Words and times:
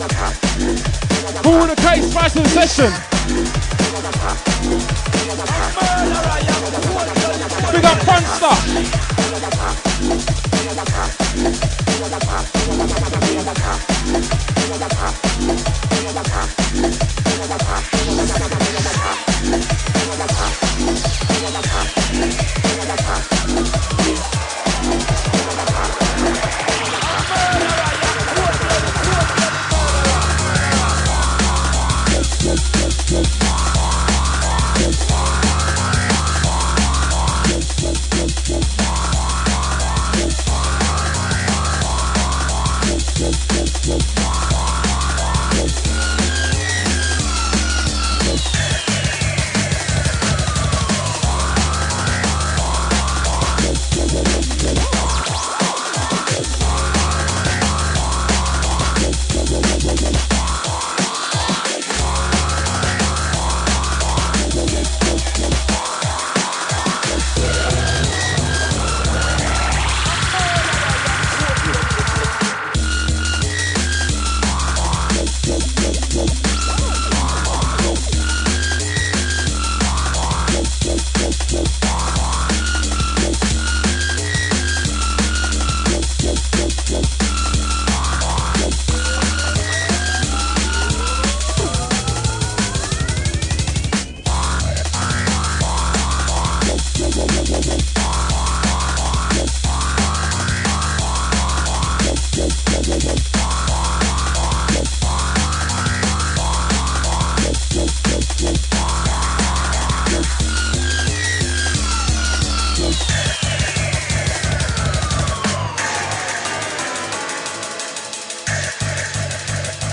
Who 0.00 0.06
the 1.66 1.76
case, 1.76 2.14
fight 2.14 2.34
in 2.34 2.46
session. 2.46 2.90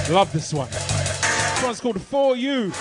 Love 0.09 0.31
this 0.31 0.53
one. 0.53 0.69
This 0.69 1.63
one's 1.63 1.81
called 1.81 2.01
For 2.01 2.37
You. 2.37 2.71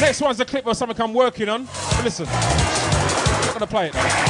Next 0.00 0.20
one's 0.20 0.38
a 0.40 0.44
clip 0.44 0.66
of 0.66 0.76
something 0.76 1.00
I'm 1.00 1.12
working 1.12 1.48
on. 1.48 1.64
But 1.64 2.04
listen, 2.04 2.26
I'm 2.28 3.46
not 3.46 3.52
gonna 3.54 3.66
play 3.66 3.88
it 3.88 3.92
though. 3.92 4.27